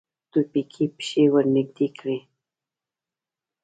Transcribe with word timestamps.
تورپيکۍ 0.31 0.85
پښې 0.97 1.23
ورنږدې 1.33 1.87
کړې. 1.97 2.17